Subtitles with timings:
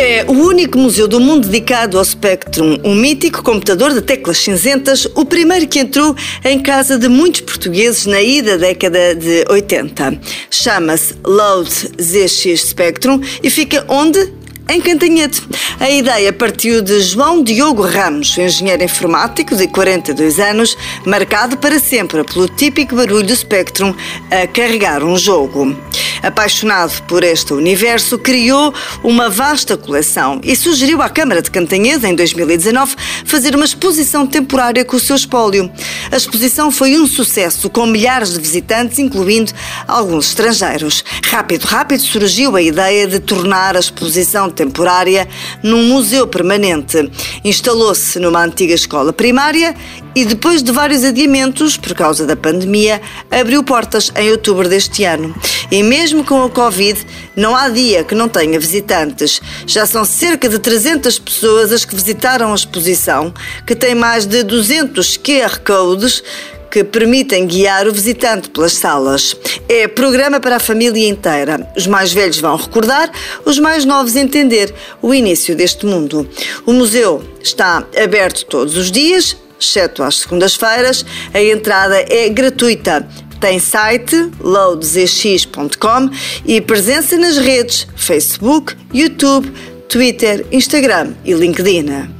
[0.00, 5.08] É o único museu do mundo dedicado ao Spectrum, um mítico computador de teclas cinzentas,
[5.16, 10.20] o primeiro que entrou em casa de muitos portugueses na ida década de 80.
[10.52, 11.68] Chama-se Load
[12.00, 14.38] ZX Spectrum e fica onde?
[14.68, 15.42] em Cantanhete.
[15.80, 20.76] A ideia partiu de João Diogo Ramos, engenheiro informático de 42 anos,
[21.06, 23.94] marcado para sempre pelo típico barulho do Spectrum
[24.30, 25.74] a carregar um jogo.
[26.22, 28.72] Apaixonado por este universo, criou
[29.02, 34.84] uma vasta coleção e sugeriu à Câmara de Cantanhede, em 2019, fazer uma exposição temporária
[34.84, 35.70] com o seu espólio.
[36.10, 39.52] A exposição foi um sucesso, com milhares de visitantes, incluindo
[39.86, 41.04] alguns estrangeiros.
[41.24, 45.28] Rápido, rápido surgiu a ideia de tornar a exposição temporária
[45.62, 47.10] num museu permanente.
[47.44, 49.74] Instalou-se numa antiga escola primária
[50.14, 53.00] e, depois de vários adiamentos por causa da pandemia,
[53.30, 55.34] abriu portas em outubro deste ano.
[55.70, 57.04] E mesmo com a Covid,
[57.36, 59.40] não há dia que não tenha visitantes.
[59.66, 63.32] Já são cerca de 300 pessoas as que visitaram a exposição,
[63.66, 66.22] que tem mais de 200 QR codes
[66.70, 69.34] que permitem guiar o visitante pelas salas.
[69.68, 71.70] É programa para a família inteira.
[71.76, 73.10] Os mais velhos vão recordar,
[73.44, 76.28] os mais novos entender o início deste mundo.
[76.66, 81.04] O museu está aberto todos os dias, exceto às segundas-feiras.
[81.32, 83.08] A entrada é gratuita.
[83.40, 86.10] Tem site loadzx.com
[86.44, 89.52] e presença nas redes Facebook, YouTube,
[89.88, 92.17] Twitter, Instagram e LinkedIn.